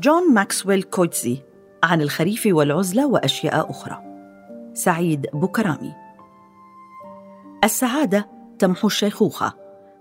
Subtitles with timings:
[0.00, 1.38] جون ماكسويل كويتزي
[1.82, 4.02] عن الخريف والعزلة وأشياء أخرى.
[4.74, 5.92] سعيد بوكرامي.
[7.64, 9.52] السعادة تمحو الشيخوخة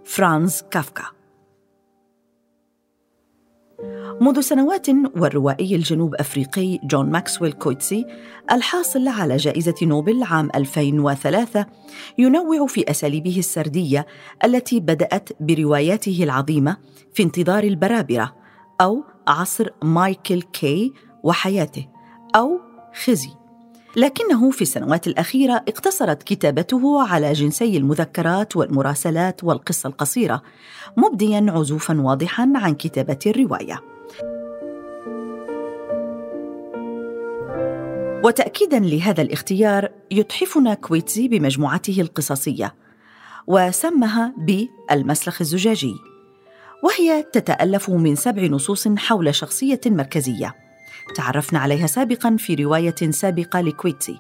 [0.03, 1.03] فرانز كافكا.
[4.21, 8.05] منذ سنوات والروائي الجنوب أفريقي جون ماكسويل كويتزي
[8.51, 11.65] الحاصل على جائزة نوبل عام 2003
[12.17, 14.05] ينوع في أساليبه السردية
[14.43, 16.77] التي بدأت برواياته العظيمة
[17.13, 18.35] في انتظار البرابرة
[18.81, 20.93] أو عصر مايكل كي
[21.23, 21.87] وحياته
[22.35, 22.59] أو
[23.03, 23.29] خزي
[23.95, 30.41] لكنه في السنوات الأخيرة اقتصرت كتابته على جنسي المذكرات والمراسلات والقصة القصيرة
[30.97, 33.81] مبديا عزوفا واضحا عن كتابة الرواية.
[38.23, 42.75] وتأكيدا لهذا الاختيار يتحفنا كويتزي بمجموعته القصصية
[43.47, 46.08] وسمها بالمسلخ الزجاجي.
[46.83, 50.55] وهي تتألف من سبع نصوص حول شخصية مركزية.
[51.15, 54.19] تعرفنا عليها سابقا في رواية سابقة لكويتسي.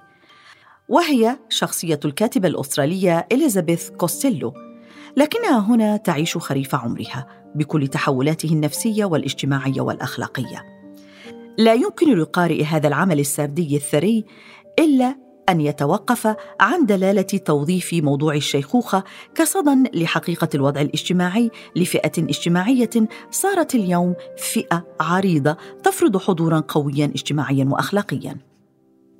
[0.89, 4.53] وهي شخصية الكاتبة الأسترالية إليزابيث كوستيلو.
[5.17, 10.65] لكنها هنا تعيش خريف عمرها بكل تحولاته النفسية والاجتماعية والأخلاقية.
[11.57, 14.25] لا يمكن لقارئ هذا العمل السردي الثري
[14.79, 15.15] إلا
[15.49, 19.03] أن يتوقف عن دلالة توظيف موضوع الشيخوخة
[19.35, 22.89] كصدى لحقيقة الوضع الاجتماعي لفئة اجتماعية
[23.31, 28.37] صارت اليوم فئة عريضة تفرض حضورا قويا اجتماعيا وأخلاقيا.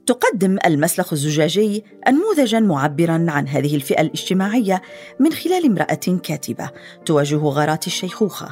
[0.06, 4.82] تقدم المسلخ الزجاجي أنموذجا معبرا عن هذه الفئة الاجتماعية
[5.20, 6.70] من خلال امرأة كاتبة
[7.06, 8.50] تواجه غارات الشيخوخة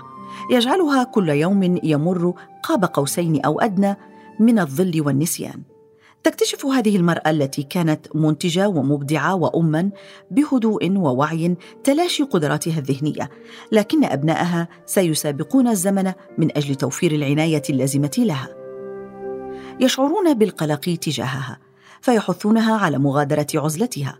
[0.52, 2.34] يجعلها كل يوم يمر
[2.64, 3.96] قاب قوسين أو أدنى
[4.40, 5.77] من الظل والنسيان
[6.24, 9.90] تكتشف هذه المرأة التي كانت منتجة ومبدعة وأما
[10.32, 13.30] بهدوء ووعي تلاشي قدراتها الذهنية،
[13.72, 18.50] لكن أبنائها سيسابقون الزمن من أجل توفير العناية اللازمة لها.
[19.80, 21.60] يشعرون بالقلق تجاهها،
[22.02, 24.20] فيحثونها على مغادرة عزلتها.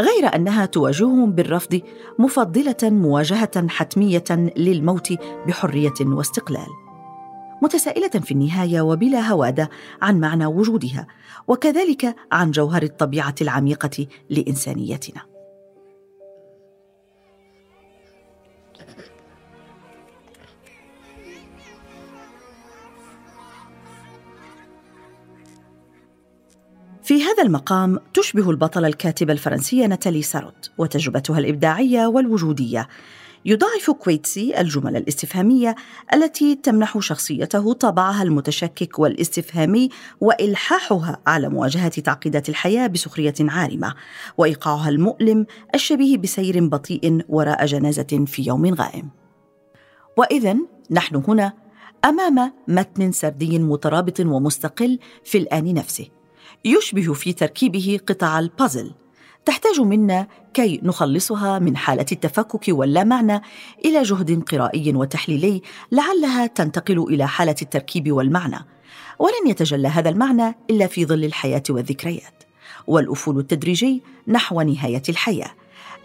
[0.00, 1.80] غير أنها تواجههم بالرفض
[2.18, 4.24] مفضلة مواجهة حتمية
[4.56, 5.12] للموت
[5.46, 6.83] بحرية واستقلال
[7.62, 9.70] متسائلة في النهاية وبلا هواده
[10.02, 11.06] عن معنى وجودها
[11.48, 15.34] وكذلك عن جوهر الطبيعة العميقة لإنسانيتنا.
[27.02, 32.88] في هذا المقام تشبه البطلة الكاتبة الفرنسية ناتالي ساروت وتجربتها الإبداعية والوجودية.
[33.44, 35.74] يضاعف كويتسي الجمل الاستفهامية
[36.14, 39.88] التي تمنح شخصيته طابعها المتشكك والاستفهامي
[40.20, 43.94] وإلحاحها على مواجهة تعقيدات الحياة بسخرية عارمة
[44.38, 49.10] وإيقاعها المؤلم الشبيه بسير بطيء وراء جنازة في يوم غائم.
[50.16, 50.56] واذا
[50.90, 51.52] نحن هنا
[52.04, 56.06] أمام متن سردي مترابط ومستقل في الآن نفسه
[56.64, 58.94] يشبه في تركيبه قطع البازل
[59.44, 63.42] تحتاج منا كي نخلصها من حالة التفكك واللامعنى
[63.84, 65.62] إلى جهد قرائي وتحليلي
[65.92, 68.58] لعلها تنتقل إلى حالة التركيب والمعنى
[69.18, 72.42] ولن يتجلى هذا المعنى إلا في ظل الحياة والذكريات
[72.86, 75.50] والأفول التدريجي نحو نهاية الحياة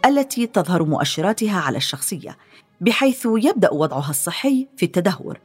[0.05, 2.37] التي تظهر مؤشراتها على الشخصية
[2.81, 5.39] بحيث يبدأ وضعها الصحي في التدهور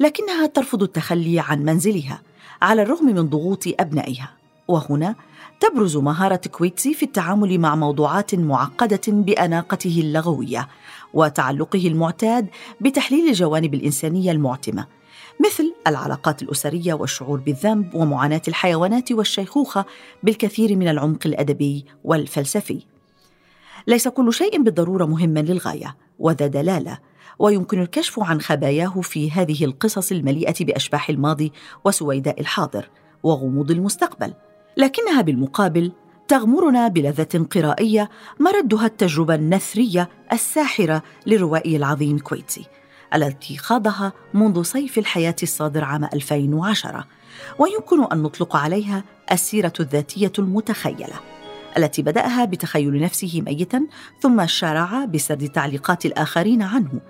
[0.00, 2.22] لكنها ترفض التخلي عن منزلها
[2.62, 4.43] على الرغم من ضغوط أبنائها.
[4.68, 5.14] وهنا
[5.60, 10.68] تبرز مهارة كويتسي في التعامل مع موضوعات معقدة بأناقته اللغوية
[11.14, 12.48] وتعلقه المعتاد
[12.80, 14.86] بتحليل الجوانب الإنسانية المعتمة
[15.46, 19.84] مثل العلاقات الأسرية والشعور بالذنب ومعاناة الحيوانات والشيخوخة
[20.22, 22.86] بالكثير من العمق الأدبي والفلسفي.
[23.86, 26.98] ليس كل شيء بالضرورة مهما للغاية وذا دلالة
[27.38, 31.52] ويمكن الكشف عن خباياه في هذه القصص المليئة بأشباح الماضي
[31.84, 32.90] وسويداء الحاضر
[33.22, 34.34] وغموض المستقبل
[34.76, 35.92] لكنها بالمقابل
[36.28, 38.10] تغمرنا بلذة قرائية
[38.40, 42.66] مردها التجربة النثرية الساحرة للروائي العظيم كويتسي
[43.14, 47.06] التي خاضها منذ صيف الحياة الصادر عام 2010
[47.58, 51.20] ويمكن أن نطلق عليها السيرة الذاتية المتخيلة
[51.78, 53.86] التي بدأها بتخيل نفسه ميتا
[54.20, 57.00] ثم شارع بسرد تعليقات الآخرين عنه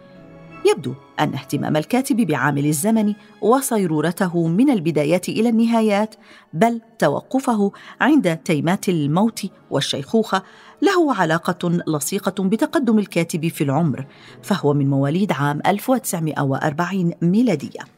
[0.65, 6.15] يبدو أن اهتمام الكاتب بعامل الزمن وصيرورته من البدايات إلى النهايات
[6.53, 10.43] بل توقفه عند تيمات الموت والشيخوخة
[10.83, 14.07] له علاقة لصيقة بتقدم الكاتب في العمر
[14.43, 17.94] فهو من مواليد عام 1940 ميلادية.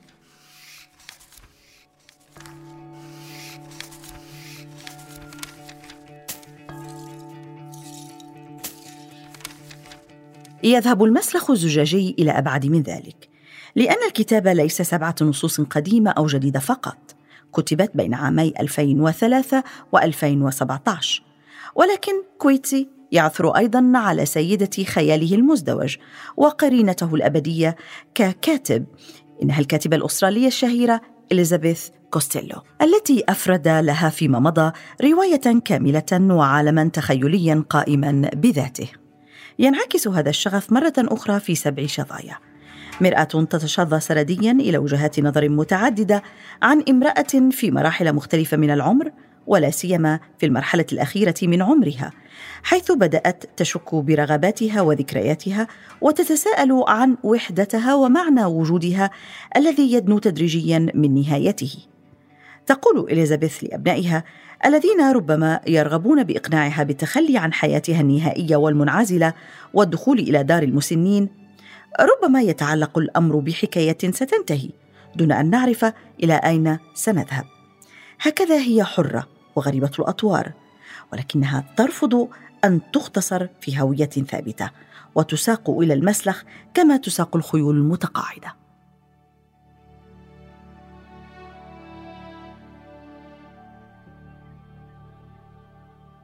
[10.64, 13.29] يذهب المسلخ الزجاجي إلى أبعد من ذلك
[13.76, 17.14] لأن الكتاب ليس سبعة نصوص قديمة أو جديدة فقط
[17.53, 19.64] كتبت بين عامي 2003
[19.97, 21.23] و2017
[21.75, 25.97] ولكن كويتسي يعثر أيضا على سيدة خياله المزدوج
[26.37, 27.76] وقرينته الأبدية
[28.14, 28.87] ككاتب
[29.43, 31.00] إنها الكاتبة الأسترالية الشهيرة
[31.32, 34.73] إليزابيث كوستيلو التي أفرد لها فيما مضى
[35.05, 38.88] رواية كاملة وعالما تخيليا قائما بذاته.
[39.58, 42.38] ينعكس هذا الشغف مرة أخرى في سبع شظايا
[43.00, 46.23] مرآة تتشظى سرديا إلى وجهات نظر متعددة
[46.62, 49.11] عن امرأة في مراحل مختلفة من العمر
[49.47, 52.12] ولا سيما في المرحلة الأخيرة من عمرها
[52.62, 55.67] حيث بدأت تشك برغباتها وذكرياتها
[56.00, 59.11] وتتساءل عن وحدتها ومعنى وجودها
[59.56, 61.76] الذي يدنو تدريجيا من نهايته.
[62.67, 64.25] تقول إليزابيث لأبنائها
[64.67, 69.33] الذين ربما يرغبون بإقناعها بالتخلي عن حياتها النهائية والمنعزلة
[69.75, 71.29] والدخول إلى دار المسنين
[72.01, 74.71] ربما يتعلق الأمر بحكاية ستنتهي
[75.17, 75.93] دون أن نعرف
[76.23, 77.45] إلى أين سنذهب.
[78.21, 79.27] هكذا هي حرة
[79.57, 80.53] وغريبة الأطوار
[81.13, 82.29] ولكنها ترفض
[82.65, 84.71] أن تختصر في هوية ثابتة
[85.15, 86.43] وتساق إلى المسلخ
[86.75, 88.66] كما تساق الخيول المتقاعدة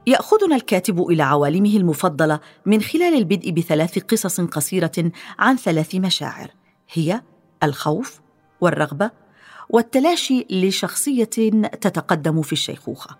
[0.07, 6.51] يأخذنا الكاتب إلى عوالمه المفضلة من خلال البدء بثلاث قصص قصيرة عن ثلاث مشاعر
[6.93, 7.21] هي
[7.63, 8.21] الخوف
[8.61, 9.11] والرغبة
[9.69, 11.23] والتلاشي لشخصية
[11.81, 13.17] تتقدم في الشيخوخة.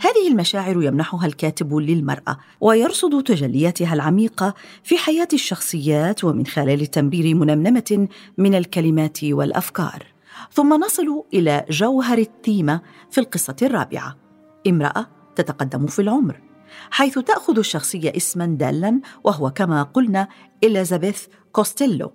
[0.00, 8.08] هذه المشاعر يمنحها الكاتب للمرأة ويرصد تجلياتها العميقة في حياة الشخصيات ومن خلال تمرير منمنمة
[8.38, 10.06] من الكلمات والأفكار.
[10.52, 12.80] ثم نصل إلى جوهر التيمه
[13.10, 14.16] في القصة الرابعة.
[14.66, 16.40] امرأة تتقدم في العمر
[16.90, 20.28] حيث تأخذ الشخصية اسما دالا وهو كما قلنا
[20.64, 22.12] إليزابيث كوستيلو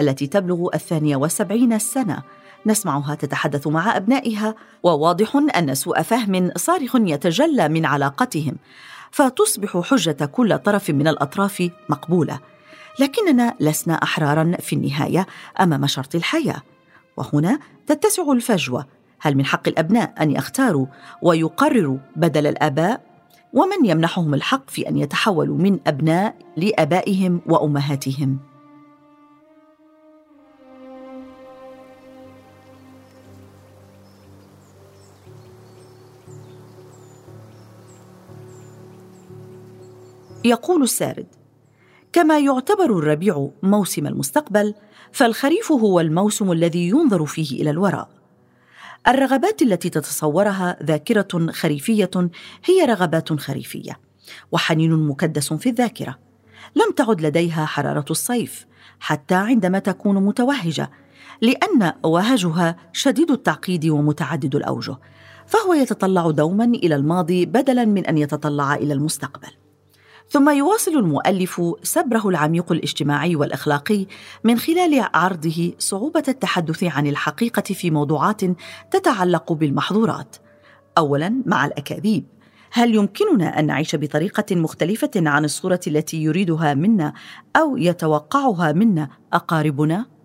[0.00, 2.22] التي تبلغ الثانية والسبعين سنة.
[2.66, 8.56] نسمعها تتحدث مع أبنائها وواضح أن سوء فهم صارخ يتجلى من علاقتهم
[9.10, 12.40] فتصبح حجة كل طرف من الأطراف مقبولة.
[13.00, 15.26] لكننا لسنا أحرارا في النهاية
[15.60, 16.62] أمام شرط الحياة
[17.16, 18.86] وهنا تتسع الفجوة
[19.20, 20.86] هل من حق الأبناء أن يختاروا
[21.22, 23.08] ويقرروا بدل الآباء؟
[23.52, 28.38] ومن يمنحهم الحق في أن يتحولوا من أبناء لآبائهم وأمهاتهم؟
[40.44, 41.26] يقول السارد
[42.12, 44.74] كما يعتبر الربيع موسم المستقبل
[45.12, 48.17] فالخريف هو الموسم الذي ينظر فيه إلى الوراء
[49.08, 52.10] الرغبات التي تتصورها ذاكرة خريفية
[52.64, 54.00] هي رغبات خريفية
[54.52, 56.18] وحنين مكدس في الذاكرة.
[56.76, 58.66] لم تعد لديها حرارة الصيف
[59.00, 60.90] حتى عندما تكون متوهجة
[61.40, 64.96] لأن وهجها شديد التعقيد ومتعدد الأوجه
[65.46, 69.48] فهو يتطلع دوما إلى الماضي بدلا من أن يتطلع إلى المستقبل.
[70.30, 74.06] ثم يواصل المؤلف سبره العميق الاجتماعي والأخلاقي
[74.44, 78.40] من خلال عرضه صعوبة التحدث عن الحقيقة في موضوعات
[78.90, 80.36] تتعلق بالمحظورات.
[80.98, 82.24] اولا مع الأكاذيب.
[82.72, 87.12] هل يمكننا أن نعيش بطريقة مختلفة عن الصورة التي يريدها منا
[87.56, 90.17] أو يتوقعها منا أقاربنا؟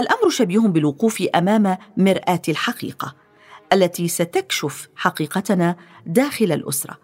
[0.00, 3.14] الأمر شبيه بالوقوف أمام مرآة الحقيقة
[3.72, 5.76] التي ستكشف حقيقتنا
[6.06, 6.98] داخل الأسرة.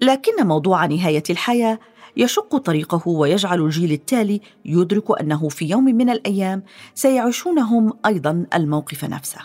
[0.00, 1.78] لكن موضوع نهاية الحياة
[2.16, 6.62] يشق طريقه ويجعل الجيل التالي يدرك أنه في يوم من الأيام
[6.94, 9.40] سيعيشون هم أيضا الموقف نفسه.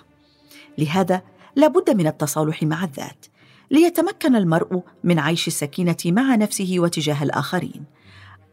[0.78, 1.22] لهذا
[1.56, 3.26] لابد من التصالح مع الذات
[3.72, 7.84] ليتمكن المرء من عيش السكينة مع نفسه وتجاه الآخرين.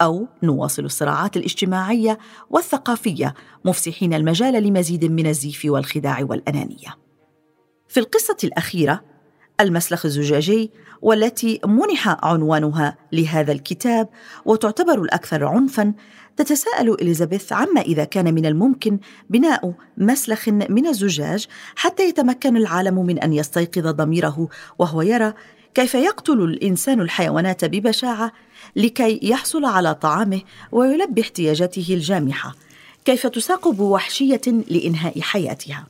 [0.02, 2.18] أو نواصل الصراعات الاجتماعية
[2.50, 3.34] والثقافية
[3.64, 6.96] مفسحين المجال لمزيد من الزيف والخداع والأنانية.
[7.88, 9.04] في القصة الأخيرة
[9.60, 10.70] المسلخ الزجاجي
[11.02, 14.08] والتي منح عنوانها لهذا الكتاب
[14.44, 15.94] وتعتبر الأكثر عنفا
[16.36, 18.98] تتساءل إليزابيث عما إذا كان من الممكن
[19.30, 24.48] بناء مسلخ من الزجاج حتى يتمكن العالم من أن يستيقظ ضميره
[24.78, 25.34] وهو يرى
[25.76, 28.32] كيف يقتل الإنسان الحيوانات ببشاعة
[28.76, 30.40] لكي يحصل على طعامه
[30.72, 32.54] ويلبي احتياجاته الجامحة؟
[33.04, 35.86] كيف تساق بوحشيه لإنهاء حياتها؟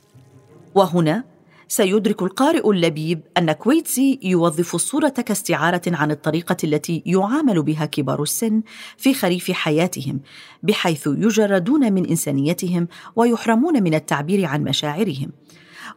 [0.75, 1.23] وهنا
[1.67, 8.61] سيدرك القارئ اللبيب أن كويتسي يوظف الصورة كاستعارة عن الطريقة التي يعامل بها كبار السن
[8.97, 10.19] في خريف حياتهم
[10.63, 15.31] بحيث يجردون من إنسانيتهم ويحرمون من التعبير عن مشاعرهم.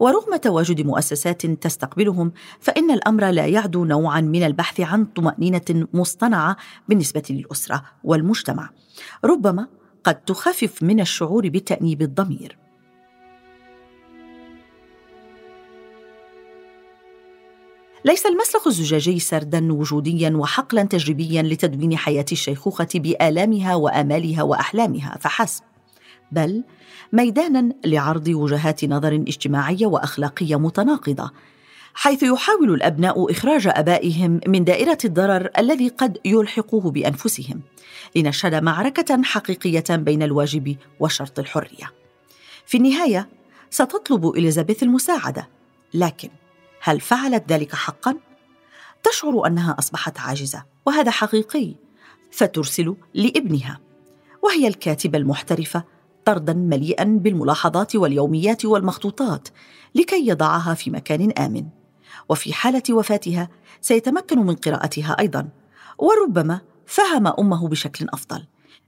[0.01, 6.57] ورغم تواجد مؤسسات تستقبلهم فإن الأمر لا يعدو نوعا من البحث عن طمأنينة مصطنعة
[6.89, 8.71] بالنسبة للأسرة والمجتمع.
[9.25, 9.67] ربما
[10.05, 12.59] قد تخفف من الشعور بتأنيب الضمير.
[18.05, 25.70] ليس المسلخ الزجاجي سردا وجوديا وحقلا تجريبيا لتدوين حياة الشيخوخة بآلامها وآمالها وأحلامها فحسب.
[26.33, 26.65] بل
[27.13, 31.31] ميدانا لعرض وجهات نظر اجتماعية وأخلاقية متناقضة
[31.95, 37.61] حيث يحاول الأبناء إخراج آبائهم من دائرة الضرر الذي قد يلحقوه بأنفسهم
[38.17, 41.93] لنشهد معركة حقيقية بين الواجب وشرط الحرية.
[42.67, 43.29] في النهاية
[43.71, 45.49] ستطلب إليزابيث المساعدة
[45.95, 46.29] لكن
[46.83, 48.17] هل فعلت ذلك حقا؟
[49.03, 51.75] تشعر أنها أصبحت عاجزة وهذا حقيقي
[52.31, 53.81] فترسل لابنها
[54.43, 55.85] وهي الكاتبة المحترفة
[56.25, 59.49] طردا مليئا بالملاحظات واليوميات والمخطوطات
[59.95, 61.67] لكي يضعها في مكان آمن.
[62.29, 63.49] وفي حالة وفاتها
[63.81, 65.49] سيتمكن من قراءتها أيضا
[65.99, 68.45] وربما فهم أمه بشكل أفضل.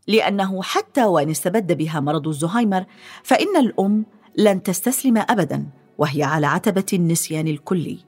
[0.09, 2.85] لأنه حتى وإن استبد بها مرض الزهايمر
[3.23, 4.07] فإن الأم
[4.39, 5.67] لن تستسلم ابدا
[5.99, 7.99] وهي على عتبة النسيان الكلي.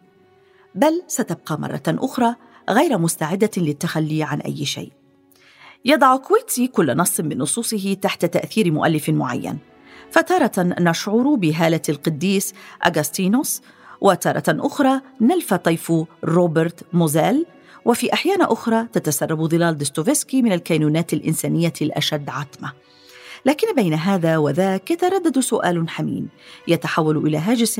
[0.74, 2.34] بل ستبقى مرة أخرى
[2.70, 4.92] غير مستعدة للتخلي عن أي شيء.
[5.86, 9.58] يضع كويتسي كل نص من نصوصه تحت تأثير مؤلف معين
[10.10, 12.54] فتارة نشعر بهالة القديس
[12.86, 13.62] اغسطينوس
[14.00, 15.92] وتارة أخرى نلف طيف
[16.24, 17.46] روبرت موزيل
[17.84, 22.72] وفي أحيان أخرى تتسرب ظلال ديستوفسكي من الكينونات الإنسانية الأشد عتمة.
[23.46, 26.28] لكن بين هذا وذاك يتردد سؤال حميم
[26.68, 27.78] يتحول إلى هاجس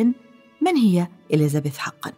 [0.60, 2.12] من هي إليزابيث حقا؟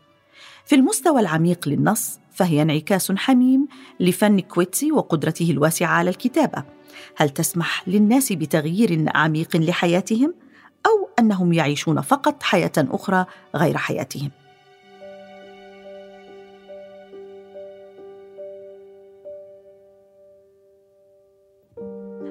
[0.64, 3.69] في المستوى العميق للنص فهي انعكاس حميم
[4.00, 6.64] لفن كويتسي وقدرته الواسعة على الكتابة.
[7.16, 10.35] هل تسمح للناس بتغيير عميق لحياتهم؟
[10.87, 14.31] أو أنهم يعيشون فقط حياة أخرى غير حياتهم؟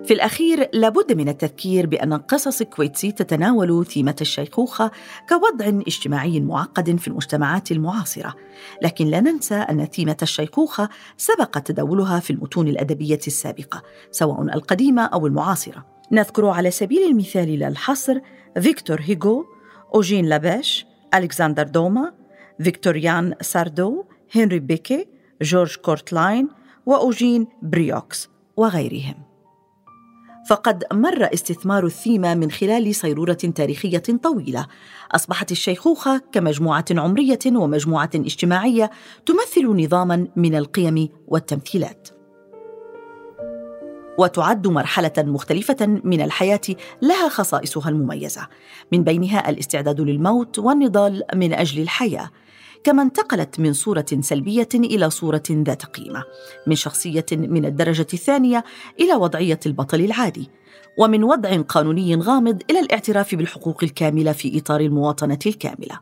[0.05, 4.91] في الأخير لابد من التذكير بأن قصص كويتسي تتناول ثيمة الشيخوخة
[5.29, 8.35] كوضع اجتماعي معقد في المجتمعات المعاصرة.
[8.81, 15.27] لكن لا ننسى أن ثيمة الشيخوخة سبق تداولها في المتون الأدبية السابقة سواء القديمة أو
[15.27, 15.85] المعاصرة.
[16.12, 18.19] نذكر على سبيل المثال لا الحصر
[18.59, 19.45] فيكتور هيغو
[19.95, 22.13] أوجين لابيش ألكسندر دوما
[22.63, 24.03] فيكتوريان ساردو
[24.35, 25.07] هنري بيكي
[25.41, 26.47] جورج كورتلاين
[26.85, 29.35] وأوجين بريوكس وغيرهم.
[30.45, 34.67] فقد مر استثمار الثيمة من خلال صيرورة تاريخية طويلة.
[35.11, 38.91] أصبحت الشيخوخة كمجموعة عمرية ومجموعة اجتماعية
[39.25, 42.09] تمثل نظاما من القيم والتمثيلات.
[44.19, 46.61] وتعد مرحلة مختلفة من الحياة
[47.01, 48.47] لها خصائصها المميزة.
[48.91, 52.29] من بينها الاستعداد للموت والنضال من أجل الحياة.
[52.86, 56.24] كما انتقلت من صورة سلبية إلى صورة ذات قيمة،
[56.68, 58.63] من شخصية من الدرجة الثانية
[59.00, 60.50] إلى وضعية البطل العادي،
[61.00, 66.00] ومن وضع قانوني غامض إلى الاعتراف بالحقوق الكاملة في إطار المواطنة الكاملة.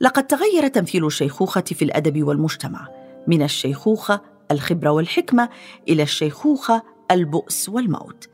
[0.00, 2.88] لقد تغير تمثيل الشيخوخة في الأدب والمجتمع،
[3.26, 5.48] من الشيخوخة الخبرة والحكمة
[5.88, 8.31] إلى الشيخوخة البؤس والموت.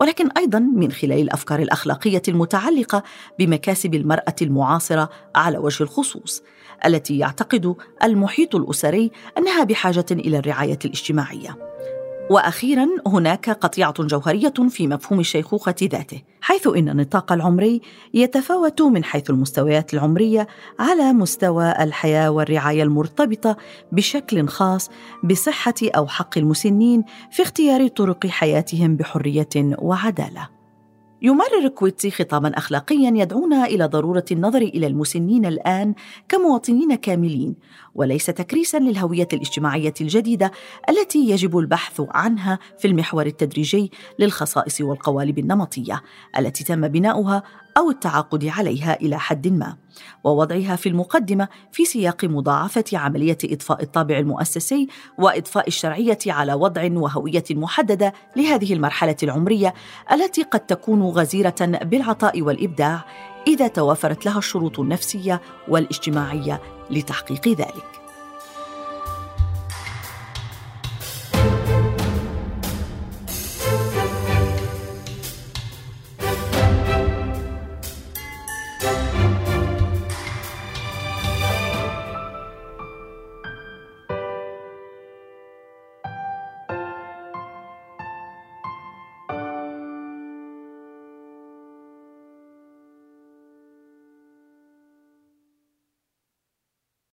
[0.00, 3.02] ولكن أيضا من خلال الأفكار الأخلاقية المتعلقة
[3.38, 6.42] بمكاسب المرأة المعاصرة على وجه الخصوص
[6.86, 7.74] التي يعتقد
[8.04, 11.67] المحيط الأسري أنها بحاجة إلى الرعاية الاجتماعية.
[12.30, 17.80] وأخيرا هناك قطيعة جوهرية في مفهوم الشيخوخه ذاته حيث إن النطاق العمري
[18.14, 20.46] يتفاوت من حيث المستويات العمرية
[20.78, 23.56] على مستوى الحياة والرعاية المرتبطة
[23.92, 24.90] بشكل خاص
[25.24, 30.58] بصحة أو حق المسنين في اختيار طرق حياتهم بحرية وعدالة.
[31.22, 35.94] يمرر كويتسي خطابا اخلاقيا يدعونا إلى ضرورة النظر إلى المسنين الآن
[36.28, 37.56] كمواطنين كاملين
[37.98, 40.52] وليس تكريسا للهوية الاجتماعية الجديدة
[40.88, 46.02] التي يجب البحث عنها في المحور التدريجي للخصائص والقوالب النمطية
[46.38, 47.42] التي تم بناؤها
[47.76, 49.76] أو التعاقد عليها إلى حد ما.
[50.24, 54.88] ووضعها في المقدمة في سياق مضاعفة عملية اضفاء الطابع المؤسسي
[55.18, 59.74] واضفاء الشرعية على وضع وهوية محددة لهذه المرحلة العمرية
[60.12, 63.04] التي قد تكون غزيرة بالعطاء والإبداع
[63.46, 67.97] إذا توافرت لها الشروط النفسية والاجتماعية لتحقيق ذلك.